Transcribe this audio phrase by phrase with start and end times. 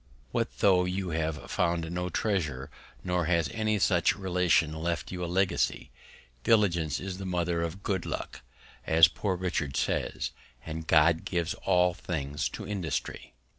[0.31, 2.71] What though you have found no Treasure,
[3.03, 5.91] nor has any rich Relation left you a Legacy,
[6.43, 8.41] Diligence is the Mother of Good luck,
[8.87, 10.31] as Poor Richard says,
[10.65, 13.35] and God gives all Things to Industry.